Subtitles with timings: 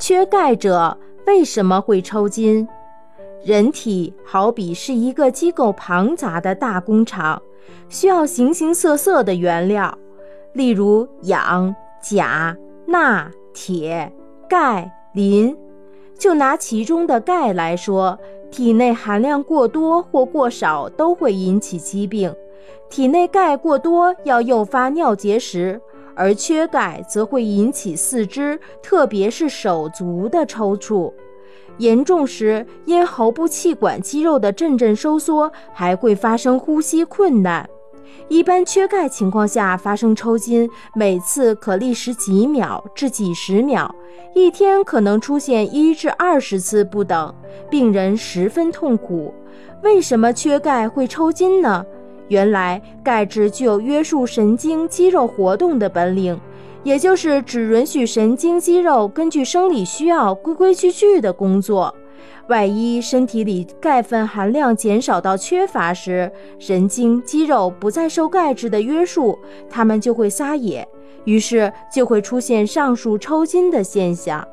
[0.00, 0.96] 缺钙者
[1.26, 2.66] 为什么会抽筋？
[3.44, 7.40] 人体好比是一个机构庞杂的大工厂，
[7.90, 9.96] 需要形形色色的原料，
[10.54, 14.10] 例如氧、钾、钠、铁、
[14.48, 15.54] 钙、磷。
[16.18, 18.18] 就拿其中的钙来说，
[18.50, 22.34] 体内含量过多或过少都会引起疾病。
[22.88, 25.78] 体内钙过多要诱发尿结石。
[26.20, 31.10] 而缺钙则会引起四肢，特别是手足的抽搐，
[31.78, 37.66] 严重时因喉部气管肌肉的阵阵收缩，还会发生呼吸困难。
[38.28, 43.92] 一般缺钙情况下发生抽筋，每次可历时几秒至几十秒，
[44.34, 47.34] 一天可能出现一至二十次不等，
[47.70, 49.32] 病人十分痛苦。
[49.82, 51.82] 为什么缺钙会抽筋呢？
[52.30, 56.40] 原来钙质具有约束神经肌肉活动的本领，
[56.84, 61.92] 也就是只允许神经肌肉根据生理需要规规矩矩的工作。
[62.48, 69.36] 万一身体里钙分含量减少到缺乏时，神经肌肉不再受钙质的约束，
[69.68, 70.86] 它们就会撒野，
[71.24, 74.46] 于是就会出现上述抽筋的现象。